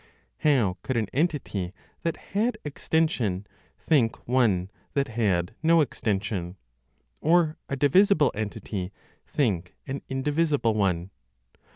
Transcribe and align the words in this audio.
How 0.39 0.77
could 0.81 0.97
an 0.97 1.09
entity 1.13 1.75
that 2.01 2.17
had 2.33 2.57
extension 2.65 3.45
think 3.77 4.15
one 4.27 4.71
that 4.95 5.09
had 5.09 5.53
no 5.61 5.81
extension? 5.81 6.57
Or 7.21 7.59
a 7.69 7.75
divisible 7.75 8.31
entity, 8.33 8.91
think 9.27 9.75
an 9.85 10.01
indivisible 10.09 10.73
one? 10.73 11.11